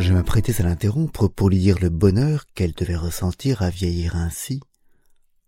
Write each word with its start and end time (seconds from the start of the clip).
Je 0.00 0.14
m'apprêtais 0.14 0.62
à 0.62 0.64
l'interrompre 0.64 1.28
pour 1.28 1.50
lui 1.50 1.58
dire 1.58 1.78
le 1.78 1.90
bonheur 1.90 2.46
qu'elle 2.54 2.72
devait 2.72 2.96
ressentir 2.96 3.60
à 3.60 3.68
vieillir 3.68 4.16
ainsi, 4.16 4.60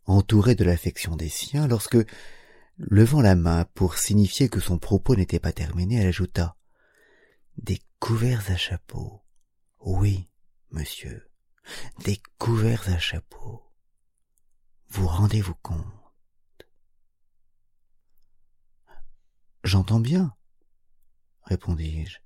entourée 0.04 0.54
de 0.54 0.62
l'affection 0.62 1.16
des 1.16 1.30
siens, 1.30 1.66
lorsque, 1.66 1.96
levant 2.76 3.22
la 3.22 3.34
main 3.34 3.64
pour 3.72 3.96
signifier 3.96 4.50
que 4.50 4.60
son 4.60 4.76
propos 4.76 5.16
n'était 5.16 5.40
pas 5.40 5.52
terminé, 5.52 5.96
elle 5.96 6.08
ajouta 6.08 6.54
Des 7.56 7.78
couverts 7.98 8.50
à 8.50 8.56
chapeau. 8.56 9.21
Oui, 9.84 10.28
monsieur, 10.70 11.30
des 12.04 12.20
couverts 12.38 12.88
à 12.88 12.98
chapeau. 12.98 13.62
Vous 14.88 15.06
rendez-vous 15.06 15.54
compte? 15.62 15.84
J'entends 19.64 20.00
bien, 20.00 20.34
répondis-je, 21.44 22.18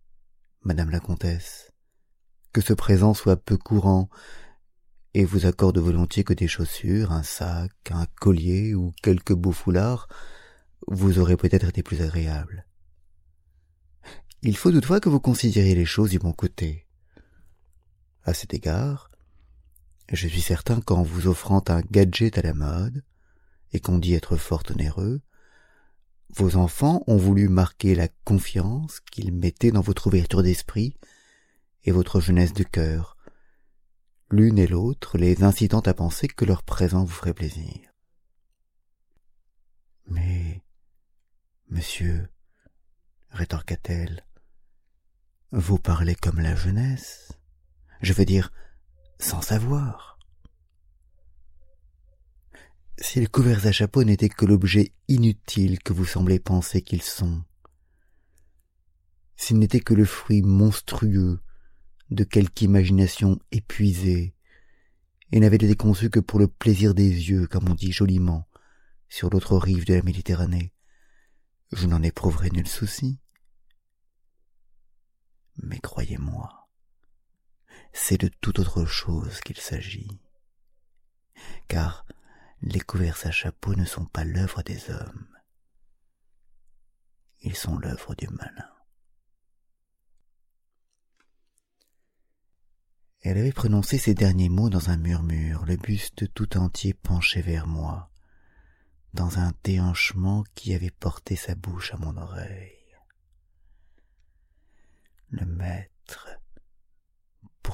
madame 0.62 0.90
la 0.90 1.00
comtesse 1.00 1.72
que 2.56 2.62
ce 2.62 2.72
présent 2.72 3.12
soit 3.12 3.36
peu 3.36 3.58
courant, 3.58 4.08
et 5.12 5.26
vous 5.26 5.44
accorde 5.44 5.76
volontiers 5.76 6.24
que 6.24 6.32
des 6.32 6.48
chaussures, 6.48 7.12
un 7.12 7.22
sac, 7.22 7.70
un 7.90 8.06
collier 8.18 8.74
ou 8.74 8.94
quelques 9.02 9.34
beaux 9.34 9.52
foulards 9.52 10.08
vous 10.88 11.18
auraient 11.18 11.36
peut-être 11.36 11.68
été 11.68 11.82
plus 11.82 12.00
agréables. 12.00 12.66
Il 14.40 14.56
faut 14.56 14.72
toutefois 14.72 15.00
que 15.00 15.10
vous 15.10 15.20
considériez 15.20 15.74
les 15.74 15.84
choses 15.84 16.08
du 16.08 16.18
bon 16.18 16.32
côté. 16.32 16.85
À 18.26 18.34
cet 18.34 18.54
égard, 18.54 19.08
je 20.12 20.26
suis 20.26 20.40
certain 20.40 20.80
qu'en 20.80 21.04
vous 21.04 21.28
offrant 21.28 21.62
un 21.68 21.80
gadget 21.80 22.36
à 22.38 22.42
la 22.42 22.54
mode, 22.54 23.04
et 23.72 23.78
qu'on 23.78 23.98
dit 23.98 24.14
être 24.14 24.36
fort 24.36 24.64
onéreux, 24.68 25.20
vos 26.30 26.56
enfants 26.56 27.04
ont 27.06 27.16
voulu 27.16 27.48
marquer 27.48 27.94
la 27.94 28.08
confiance 28.24 28.98
qu'ils 28.98 29.32
mettaient 29.32 29.70
dans 29.70 29.80
votre 29.80 30.08
ouverture 30.08 30.42
d'esprit 30.42 30.96
et 31.84 31.92
votre 31.92 32.20
jeunesse 32.20 32.52
de 32.52 32.64
cœur, 32.64 33.16
l'une 34.32 34.58
et 34.58 34.66
l'autre 34.66 35.18
les 35.18 35.44
incitant 35.44 35.80
à 35.80 35.94
penser 35.94 36.26
que 36.26 36.44
leur 36.44 36.64
présent 36.64 37.04
vous 37.04 37.14
ferait 37.14 37.32
plaisir. 37.32 37.94
Mais, 40.08 40.64
monsieur, 41.68 42.28
rétorqua-t-elle, 43.30 44.26
vous 45.52 45.78
parlez 45.78 46.16
comme 46.16 46.40
la 46.40 46.56
jeunesse, 46.56 47.35
je 48.00 48.12
veux 48.12 48.24
dire, 48.24 48.52
sans 49.18 49.42
savoir. 49.42 50.18
Si 52.98 53.20
les 53.20 53.26
couverts 53.26 53.66
à 53.66 53.72
chapeau 53.72 54.04
n'étaient 54.04 54.28
que 54.28 54.46
l'objet 54.46 54.92
inutile 55.08 55.78
que 55.82 55.92
vous 55.92 56.06
semblez 56.06 56.38
penser 56.38 56.82
qu'ils 56.82 57.02
sont, 57.02 57.42
s'ils 59.36 59.58
n'étaient 59.58 59.80
que 59.80 59.94
le 59.94 60.06
fruit 60.06 60.42
monstrueux 60.42 61.40
de 62.10 62.24
quelque 62.24 62.62
imagination 62.62 63.38
épuisée, 63.52 64.34
et 65.32 65.40
n'avait 65.40 65.56
été 65.56 65.74
conçu 65.74 66.08
que 66.08 66.20
pour 66.20 66.38
le 66.38 66.48
plaisir 66.48 66.94
des 66.94 67.08
yeux, 67.08 67.46
comme 67.46 67.68
on 67.68 67.74
dit 67.74 67.92
joliment, 67.92 68.48
sur 69.08 69.30
l'autre 69.30 69.56
rive 69.56 69.84
de 69.84 69.94
la 69.94 70.02
Méditerranée, 70.02 70.72
je 71.72 71.86
n'en 71.86 72.02
éprouverai 72.02 72.50
nul 72.50 72.66
souci. 72.66 73.18
Mais 75.62 75.78
croyez-moi, 75.80 76.65
c'est 77.96 78.20
de 78.20 78.28
toute 78.28 78.58
autre 78.58 78.84
chose 78.84 79.40
qu'il 79.40 79.56
s'agit, 79.56 80.20
car 81.66 82.04
les 82.60 82.78
couverts 82.78 83.18
à 83.24 83.30
chapeau 83.30 83.74
ne 83.74 83.86
sont 83.86 84.04
pas 84.04 84.22
l'œuvre 84.22 84.62
des 84.62 84.90
hommes, 84.90 85.26
ils 87.40 87.56
sont 87.56 87.78
l'œuvre 87.78 88.14
du 88.14 88.28
malin. 88.28 88.70
Elle 93.22 93.38
avait 93.38 93.50
prononcé 93.50 93.98
ces 93.98 94.14
derniers 94.14 94.50
mots 94.50 94.70
dans 94.70 94.90
un 94.90 94.98
murmure, 94.98 95.64
le 95.64 95.76
buste 95.76 96.32
tout 96.34 96.58
entier 96.58 96.92
penché 96.92 97.40
vers 97.40 97.66
moi, 97.66 98.12
dans 99.14 99.38
un 99.38 99.52
déhanchement 99.64 100.44
qui 100.54 100.74
avait 100.74 100.90
porté 100.90 101.34
sa 101.34 101.54
bouche 101.54 101.92
à 101.94 101.96
mon 101.96 102.16
oreille. 102.16 102.72
Le 105.30 105.46
maître, 105.46 105.95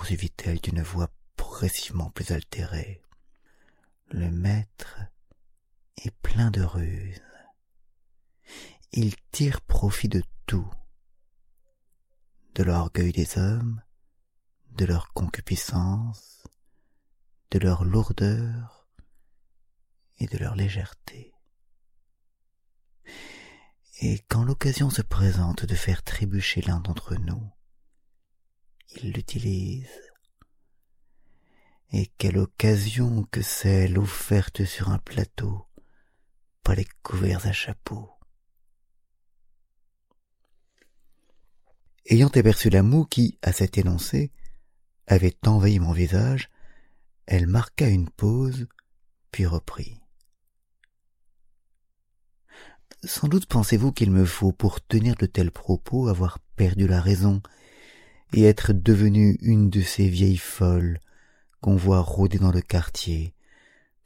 poursuivit-elle 0.02 0.60
d'une 0.60 0.82
voix 0.82 1.12
progressivement 1.36 2.10
plus 2.10 2.32
altérée, 2.32 3.04
le 4.10 4.32
maître 4.32 4.98
est 5.96 6.10
plein 6.22 6.50
de 6.50 6.60
ruses. 6.60 7.22
Il 8.90 9.14
tire 9.30 9.60
profit 9.60 10.08
de 10.08 10.20
tout, 10.46 10.68
de 12.56 12.64
l'orgueil 12.64 13.12
des 13.12 13.38
hommes, 13.38 13.80
de 14.72 14.86
leur 14.86 15.12
concupiscence, 15.12 16.48
de 17.52 17.60
leur 17.60 17.84
lourdeur 17.84 18.88
et 20.18 20.26
de 20.26 20.36
leur 20.36 20.56
légèreté. 20.56 21.32
Et 24.00 24.18
quand 24.28 24.42
l'occasion 24.42 24.90
se 24.90 25.02
présente 25.02 25.64
de 25.64 25.76
faire 25.76 26.02
trébucher 26.02 26.60
l'un 26.60 26.80
d'entre 26.80 27.14
nous, 27.14 27.52
il 29.02 29.12
l'utilise. 29.12 30.00
Et 31.90 32.06
quelle 32.18 32.38
occasion 32.38 33.24
que 33.30 33.42
celle 33.42 33.98
offerte 33.98 34.64
sur 34.64 34.90
un 34.90 34.98
plateau 34.98 35.66
par 36.62 36.76
les 36.76 36.86
couverts 37.02 37.46
à 37.46 37.52
chapeau. 37.52 38.10
Ayant 42.06 42.28
aperçu 42.28 42.70
la 42.70 42.82
moue 42.82 43.04
qui, 43.04 43.38
à 43.42 43.52
cet 43.52 43.78
énoncé, 43.78 44.32
avait 45.06 45.36
envahi 45.46 45.78
mon 45.78 45.92
visage, 45.92 46.50
elle 47.26 47.46
marqua 47.46 47.88
une 47.88 48.10
pause, 48.10 48.66
puis 49.30 49.46
reprit. 49.46 50.00
Sans 53.04 53.28
doute 53.28 53.46
pensez-vous 53.46 53.92
qu'il 53.92 54.10
me 54.10 54.24
faut, 54.24 54.52
pour 54.52 54.80
tenir 54.80 55.16
de 55.16 55.26
tels 55.26 55.50
propos, 55.50 56.08
avoir 56.08 56.38
perdu 56.56 56.86
la 56.86 57.00
raison, 57.00 57.42
et 58.32 58.44
être 58.44 58.72
devenue 58.72 59.38
une 59.40 59.70
de 59.70 59.80
ces 59.80 60.08
vieilles 60.08 60.36
folles 60.36 61.00
qu'on 61.60 61.76
voit 61.76 62.00
rôder 62.00 62.38
dans 62.38 62.52
le 62.52 62.60
quartier, 62.60 63.34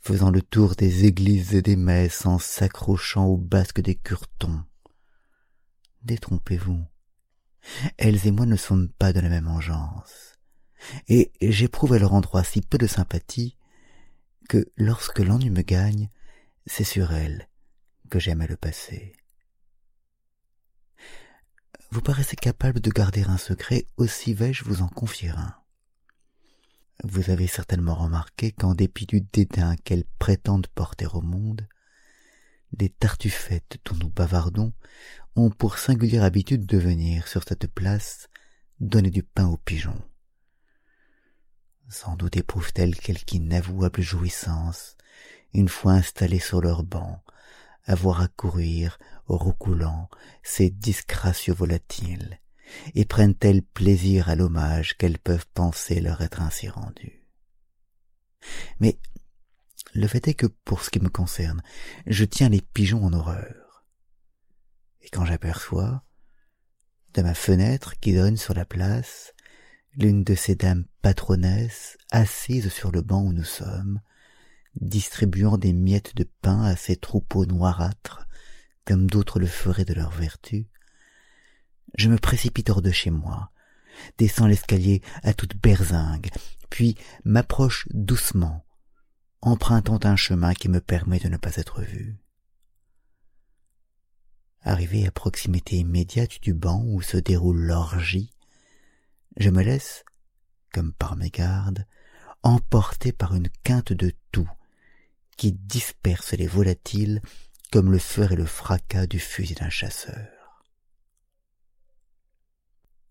faisant 0.00 0.30
le 0.30 0.42
tour 0.42 0.74
des 0.74 1.04
églises 1.04 1.54
et 1.54 1.62
des 1.62 1.76
messes 1.76 2.26
en 2.26 2.38
s'accrochant 2.38 3.26
aux 3.26 3.38
basques 3.38 3.80
des 3.80 3.94
curtons. 3.94 4.62
Détrompez-vous. 6.02 6.84
Elles 7.96 8.26
et 8.26 8.30
moi 8.30 8.46
ne 8.46 8.56
sommes 8.56 8.88
pas 8.88 9.12
de 9.12 9.20
la 9.20 9.28
même 9.28 9.48
engeance 9.48 10.36
et 11.08 11.32
j'éprouve 11.40 11.94
à 11.94 11.98
leur 11.98 12.14
endroit 12.14 12.44
si 12.44 12.60
peu 12.60 12.78
de 12.78 12.86
sympathie 12.86 13.56
que 14.48 14.70
lorsque 14.76 15.18
l'ennui 15.18 15.50
me 15.50 15.62
gagne, 15.62 16.10
c'est 16.66 16.84
sur 16.84 17.12
elles 17.12 17.48
que 18.10 18.18
j'aime 18.18 18.44
le 18.48 18.56
passer. 18.56 19.15
Vous 21.90 22.00
paraissez 22.02 22.36
capable 22.36 22.80
de 22.80 22.90
garder 22.90 23.22
un 23.22 23.38
secret, 23.38 23.86
aussi 23.96 24.34
vais-je 24.34 24.64
vous 24.64 24.82
en 24.82 24.88
confier 24.88 25.30
un. 25.30 25.54
Vous 27.04 27.30
avez 27.30 27.46
certainement 27.46 27.94
remarqué 27.94 28.52
qu'en 28.52 28.74
dépit 28.74 29.06
du 29.06 29.20
dédain 29.20 29.76
qu'elles 29.76 30.06
prétendent 30.18 30.66
porter 30.68 31.06
au 31.14 31.20
monde, 31.20 31.68
les 32.78 32.88
tartufettes 32.88 33.78
dont 33.84 33.96
nous 33.96 34.10
bavardons 34.10 34.72
ont 35.36 35.50
pour 35.50 35.78
singulière 35.78 36.24
habitude 36.24 36.66
de 36.66 36.78
venir 36.78 37.28
sur 37.28 37.44
cette 37.46 37.68
place 37.68 38.28
donner 38.80 39.10
du 39.10 39.22
pain 39.22 39.46
aux 39.46 39.56
pigeons. 39.56 40.02
Sans 41.88 42.16
doute 42.16 42.36
éprouvent-elles 42.36 42.96
quelque 42.96 43.34
inavouable 43.34 44.02
jouissance, 44.02 44.96
une 45.54 45.68
fois 45.68 45.92
installées 45.92 46.40
sur 46.40 46.60
leur 46.60 46.82
banc, 46.82 47.22
à 47.86 47.94
voir 47.94 48.20
accourir, 48.20 48.98
roucoulant, 49.26 50.08
ces 50.42 50.70
disgracieux 50.70 51.54
volatiles, 51.54 52.40
et 52.94 53.04
prennent-elles 53.04 53.62
plaisir 53.62 54.28
à 54.28 54.34
l'hommage 54.34 54.96
qu'elles 54.96 55.18
peuvent 55.18 55.46
penser 55.54 56.00
leur 56.00 56.20
être 56.20 56.42
ainsi 56.42 56.68
rendu. 56.68 57.26
Mais 58.80 58.98
le 59.94 60.06
fait 60.08 60.28
est 60.28 60.34
que, 60.34 60.46
pour 60.46 60.82
ce 60.82 60.90
qui 60.90 61.00
me 61.00 61.08
concerne, 61.08 61.62
je 62.06 62.24
tiens 62.24 62.48
les 62.48 62.60
pigeons 62.60 63.04
en 63.04 63.12
horreur. 63.12 63.84
Et 65.00 65.08
quand 65.08 65.24
j'aperçois, 65.24 66.04
de 67.14 67.22
ma 67.22 67.34
fenêtre 67.34 67.98
qui 67.98 68.12
donne 68.12 68.36
sur 68.36 68.52
la 68.52 68.66
place, 68.66 69.32
l'une 69.96 70.24
de 70.24 70.34
ces 70.34 70.54
dames 70.54 70.84
patronnesses 71.00 71.96
assises 72.10 72.68
sur 72.68 72.90
le 72.90 73.00
banc 73.00 73.22
où 73.22 73.32
nous 73.32 73.44
sommes, 73.44 74.00
distribuant 74.80 75.58
des 75.58 75.72
miettes 75.72 76.14
de 76.16 76.24
pain 76.42 76.62
à 76.62 76.76
ces 76.76 76.96
troupeaux 76.96 77.46
noirâtres, 77.46 78.26
comme 78.84 79.08
d'autres 79.08 79.40
le 79.40 79.46
feraient 79.46 79.84
de 79.84 79.94
leur 79.94 80.10
vertu, 80.10 80.68
je 81.96 82.08
me 82.08 82.18
précipite 82.18 82.70
hors 82.70 82.82
de 82.82 82.90
chez 82.90 83.10
moi, 83.10 83.50
descends 84.18 84.46
l'escalier 84.46 85.02
à 85.22 85.34
toute 85.34 85.56
berzingue, 85.56 86.30
puis 86.70 86.96
m'approche 87.24 87.88
doucement, 87.90 88.64
empruntant 89.40 90.00
un 90.04 90.16
chemin 90.16 90.54
qui 90.54 90.68
me 90.68 90.80
permet 90.80 91.18
de 91.18 91.28
ne 91.28 91.36
pas 91.36 91.56
être 91.56 91.82
vu. 91.82 92.16
Arrivé 94.62 95.06
à 95.06 95.10
proximité 95.10 95.76
immédiate 95.76 96.42
du 96.42 96.52
banc 96.52 96.82
où 96.84 97.00
se 97.00 97.16
déroule 97.16 97.60
l'orgie, 97.60 98.32
je 99.36 99.50
me 99.50 99.62
laisse, 99.62 100.04
comme 100.72 100.92
par 100.92 101.16
mégarde, 101.16 101.86
emporter 102.42 103.12
par 103.12 103.34
une 103.34 103.48
quinte 103.62 103.92
de 103.92 104.12
tout 104.32 104.48
qui 105.36 105.52
disperse 105.52 106.32
les 106.32 106.46
volatiles 106.46 107.20
comme 107.70 107.92
le 107.92 107.98
ferait 107.98 108.36
le 108.36 108.46
fracas 108.46 109.06
du 109.06 109.18
fusil 109.18 109.54
d'un 109.54 109.70
chasseur. 109.70 110.64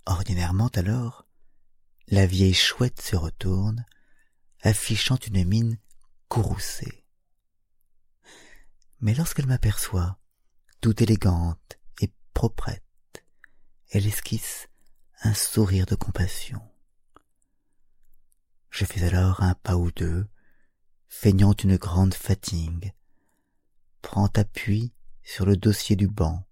Ordinairement 0.05 0.69
alors, 0.75 1.27
la 2.07 2.25
vieille 2.25 2.53
chouette 2.53 3.01
se 3.01 3.15
retourne, 3.15 3.85
affichant 4.61 5.17
une 5.27 5.43
mine 5.43 5.79
courroucée. 6.27 7.05
Mais 8.99 9.13
lorsqu'elle 9.13 9.47
m'aperçoit, 9.47 10.19
toute 10.81 11.01
élégante 11.01 11.79
et 12.01 12.13
proprette, 12.33 12.83
elle 13.91 14.07
esquisse 14.07 14.67
un 15.21 15.33
sourire 15.33 15.85
de 15.85 15.95
compassion. 15.95 16.61
Je 18.69 18.85
fais 18.85 19.03
alors 19.03 19.41
un 19.41 19.55
pas 19.55 19.77
ou 19.77 19.91
deux, 19.91 20.27
feignant 21.17 21.53
une 21.53 21.77
grande 21.77 22.13
fatigue, 22.13 22.93
prend 24.01 24.27
appui 24.35 24.93
sur 25.23 25.45
le 25.45 25.55
dossier 25.55 25.95
du 25.95 26.07
banc, 26.07 26.45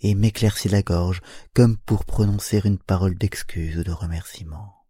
et 0.00 0.14
m'éclaircit 0.14 0.68
la 0.68 0.82
gorge 0.82 1.20
comme 1.54 1.76
pour 1.76 2.04
prononcer 2.04 2.62
une 2.64 2.78
parole 2.78 3.16
d'excuse 3.16 3.76
ou 3.76 3.82
de 3.82 3.90
remerciement. 3.90 4.86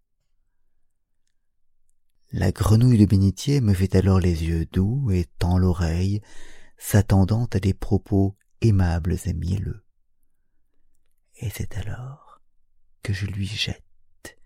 La 2.31 2.53
grenouille 2.53 2.99
de 2.99 3.07
bénitier 3.07 3.63
me 3.63 3.73
fait 3.73 3.97
alors 3.97 4.21
les 4.21 4.45
yeux 4.45 4.67
doux 4.67 5.11
et 5.11 5.25
tend 5.39 5.57
l'oreille, 5.57 6.21
s'attendant 6.77 7.47
à 7.47 7.61
des 7.61 7.75
propos 7.75 8.37
aimables 8.61 9.17
et 9.25 9.33
mielleux. 9.33 9.83
Et 11.37 11.49
c'est 11.49 11.79
alors 11.79 12.43
que 13.03 13.15
je 13.15 13.27
lui 13.27 13.47
jette, 13.47 14.39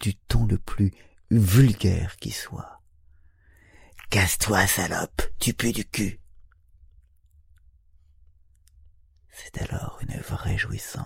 du 0.00 0.14
ton 0.16 0.44
le 0.46 0.58
plus 0.58 0.92
vulgaire 1.30 2.16
qui 2.16 2.30
soit. 2.30 2.79
Casse-toi, 4.10 4.66
salope, 4.66 5.22
tu 5.38 5.54
pues 5.54 5.72
du 5.72 5.84
cul. 5.84 6.18
C'est 9.30 9.62
alors 9.62 10.00
une 10.02 10.20
vraie 10.20 10.58
jouissance. 10.58 11.04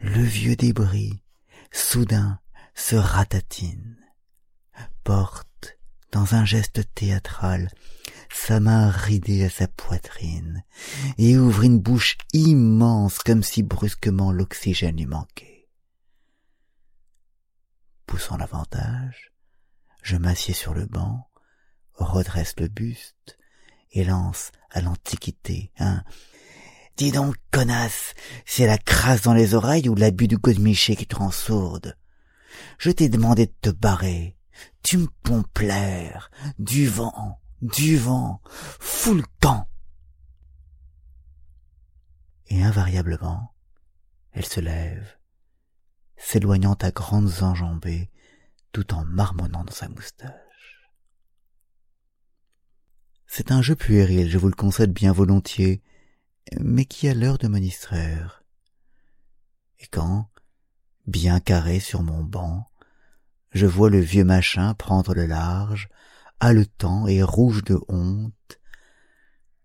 Le 0.00 0.22
vieux 0.22 0.56
débris, 0.56 1.22
soudain, 1.70 2.40
se 2.74 2.96
ratatine, 2.96 3.96
porte, 5.04 5.78
dans 6.10 6.34
un 6.34 6.44
geste 6.44 6.92
théâtral, 6.96 7.70
sa 8.32 8.58
main 8.58 8.90
ridée 8.90 9.44
à 9.44 9.50
sa 9.50 9.68
poitrine, 9.68 10.64
et 11.16 11.38
ouvre 11.38 11.62
une 11.62 11.78
bouche 11.78 12.18
immense 12.32 13.20
comme 13.20 13.44
si 13.44 13.62
brusquement 13.62 14.32
l'oxygène 14.32 14.96
lui 14.96 15.06
manquait. 15.06 15.68
Poussant 18.06 18.36
l'avantage, 18.36 19.30
je 20.02 20.16
m'assieds 20.16 20.54
sur 20.54 20.74
le 20.74 20.86
banc, 20.86 21.28
redresse 21.94 22.54
le 22.58 22.68
buste, 22.68 23.38
et 23.92 24.04
lance 24.04 24.52
à 24.70 24.80
l'antiquité 24.80 25.72
un 25.78 26.04
Dis 27.00 27.12
donc, 27.12 27.34
connasse, 27.50 28.12
c'est 28.44 28.66
la 28.66 28.76
crasse 28.76 29.22
dans 29.22 29.32
les 29.32 29.54
oreilles 29.54 29.88
ou 29.88 29.94
l'abus 29.94 30.28
du 30.28 30.36
godemiché 30.36 30.96
qui 30.96 31.06
te 31.06 31.16
rend 31.16 31.30
sourde? 31.30 31.96
Je 32.76 32.90
t'ai 32.90 33.08
demandé 33.08 33.46
de 33.46 33.54
te 33.58 33.70
barrer. 33.70 34.36
Tu 34.82 34.98
me 34.98 35.06
pompes 35.22 35.60
l'air. 35.60 36.30
Du 36.58 36.86
vent, 36.88 37.40
du 37.62 37.96
vent, 37.96 38.42
fous 38.78 39.14
le 39.14 39.24
camp. 39.40 39.66
Et 42.48 42.62
invariablement, 42.62 43.54
elle 44.32 44.44
se 44.44 44.60
lève, 44.60 45.16
s'éloignant 46.18 46.74
à 46.74 46.90
grandes 46.90 47.42
enjambées, 47.42 48.10
tout 48.72 48.94
en 48.94 49.04
marmonnant 49.04 49.64
dans 49.64 49.72
sa 49.72 49.88
moustache. 49.88 50.90
C'est 53.26 53.52
un 53.52 53.62
jeu 53.62 53.76
puéril, 53.76 54.28
je 54.28 54.38
vous 54.38 54.48
le 54.48 54.54
concède 54.54 54.92
bien 54.92 55.12
volontiers, 55.12 55.82
mais 56.58 56.84
qui 56.84 57.08
a 57.08 57.14
l'heure 57.14 57.38
de 57.38 57.48
me 57.48 57.60
distraire. 57.60 58.42
Et 59.78 59.86
quand, 59.86 60.30
bien 61.06 61.40
carré 61.40 61.80
sur 61.80 62.02
mon 62.02 62.22
banc, 62.22 62.70
je 63.52 63.66
vois 63.66 63.90
le 63.90 64.00
vieux 64.00 64.24
machin 64.24 64.74
prendre 64.74 65.14
le 65.14 65.26
large, 65.26 65.88
haletant 66.40 67.06
et 67.06 67.22
rouge 67.22 67.62
de 67.64 67.78
honte, 67.88 68.60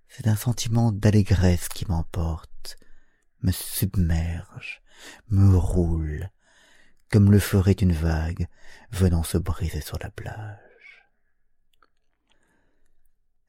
c'est 0.08 0.28
un 0.28 0.36
sentiment 0.36 0.92
d'allégresse 0.92 1.68
qui 1.68 1.86
m'emporte, 1.88 2.78
me 3.42 3.52
submerge, 3.52 4.82
me 5.30 5.58
roule, 5.58 6.30
comme 7.12 7.32
le 7.32 7.40
ferait 7.40 7.72
une 7.74 7.94
vague 7.94 8.48
venant 8.92 9.24
se 9.24 9.38
briser 9.38 9.82
sur 9.82 9.98
la 10.00 10.10
plage. 10.10 10.60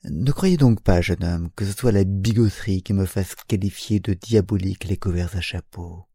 Ne 0.04 0.30
croyez 0.30 0.56
donc 0.56 0.82
pas, 0.82 1.00
jeune 1.00 1.24
homme, 1.24 1.50
que 1.56 1.64
ce 1.64 1.72
soit 1.72 1.90
la 1.90 2.04
bigoterie 2.04 2.82
qui 2.82 2.92
me 2.92 3.06
fasse 3.06 3.34
qualifier 3.34 3.98
de 3.98 4.14
diabolique 4.14 4.84
les 4.84 4.96
couverts 4.96 5.36
à 5.36 5.40
chapeau. 5.40 6.06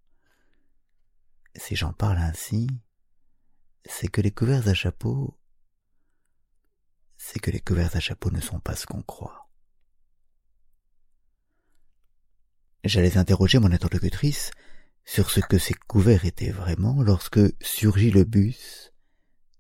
Si 1.55 1.75
j'en 1.75 1.91
parle 1.91 2.19
ainsi, 2.19 2.67
c'est 3.83 4.07
que 4.07 4.21
les 4.21 4.31
couverts 4.31 4.67
à 4.69 4.73
chapeau, 4.73 5.37
c'est 7.17 7.39
que 7.39 7.51
les 7.51 7.59
couverts 7.59 7.95
à 7.95 7.99
chapeau 7.99 8.31
ne 8.31 8.39
sont 8.39 8.59
pas 8.59 8.75
ce 8.75 8.85
qu'on 8.85 9.01
croit. 9.01 9.49
J'allais 12.83 13.17
interroger 13.17 13.59
mon 13.59 13.71
interlocutrice 13.71 14.51
sur 15.05 15.29
ce 15.29 15.39
que 15.39 15.57
ces 15.57 15.73
couverts 15.73 16.25
étaient 16.25 16.51
vraiment 16.51 17.01
lorsque 17.01 17.41
surgit 17.61 18.11
le 18.11 18.23
bus, 18.23 18.93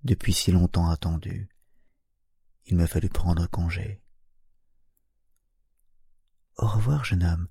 depuis 0.03 0.33
si 0.33 0.51
longtemps 0.51 0.89
attendu. 0.89 1.49
Il 2.65 2.77
me 2.77 2.85
fallut 2.85 3.09
prendre 3.09 3.47
congé. 3.47 4.01
Au 6.57 6.67
revoir, 6.67 7.05
jeune 7.05 7.23
homme. 7.23 7.47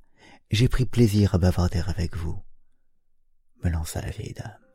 J'ai 0.51 0.69
pris 0.69 0.87
plaisir 0.87 1.35
à 1.35 1.39
bavarder 1.39 1.83
avec 1.87 2.17
vous, 2.17 2.43
me 3.63 3.71
lança 3.71 4.01
la 4.01 4.11
vieille 4.11 4.35
dame. 4.35 4.70